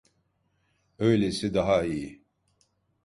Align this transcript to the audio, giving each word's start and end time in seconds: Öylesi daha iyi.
Öylesi 0.99 1.53
daha 1.53 1.83
iyi. 1.85 2.21